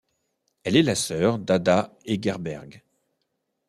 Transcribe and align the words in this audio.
Elle 0.63 0.77
est 0.77 0.81
la 0.81 0.95
sœur 0.95 1.37
d'Ada 1.37 1.95
Hegerberg. 2.07 2.81